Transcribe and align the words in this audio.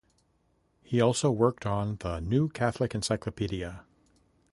He 0.81 0.99
also 0.99 1.29
worked 1.29 1.63
on 1.67 1.97
the 1.97 2.19
"New 2.19 2.49
Catholic 2.49 2.95
Encyclopedia". 2.95 3.85